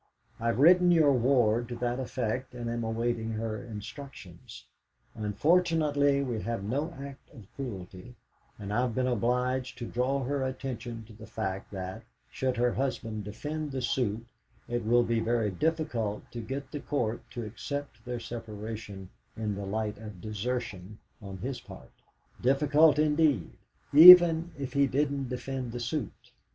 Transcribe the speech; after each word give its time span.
I've 0.39 0.57
written 0.57 0.89
your 0.89 1.13
ward 1.13 1.69
to 1.69 1.75
that 1.75 1.99
effect, 1.99 2.55
and 2.55 2.71
am 2.71 2.83
awaiting 2.83 3.33
her 3.33 3.63
instructions. 3.63 4.65
Unfortunately, 5.13 6.23
we 6.23 6.41
have 6.41 6.63
no 6.63 6.91
act 6.99 7.29
of 7.35 7.45
cruelty, 7.55 8.15
and 8.57 8.73
I've 8.73 8.95
been 8.95 9.05
obliged 9.05 9.77
to 9.77 9.85
draw 9.87 10.23
her 10.23 10.41
attention 10.41 11.05
to 11.05 11.13
the 11.13 11.27
fact 11.27 11.69
that, 11.69 12.01
should 12.31 12.57
her 12.57 12.73
husband 12.73 13.25
defend 13.25 13.71
the 13.73 13.81
suit, 13.83 14.25
it 14.67 14.83
will 14.83 15.03
be 15.03 15.19
very 15.19 15.51
difficult 15.51 16.31
to 16.31 16.41
get 16.41 16.71
the 16.71 16.79
Court 16.79 17.21
to 17.29 17.45
accept 17.45 18.03
their 18.03 18.19
separation 18.19 19.11
in 19.37 19.53
the 19.53 19.67
light 19.67 19.99
of 19.99 20.19
desertion 20.19 20.97
on 21.21 21.37
his 21.37 21.61
part 21.61 21.91
difficult 22.41 22.97
indeed, 22.97 23.51
even 23.93 24.49
if 24.57 24.73
he 24.73 24.87
doesn't 24.87 25.29
defend 25.29 25.71
the 25.71 25.79
suit. 25.79 26.31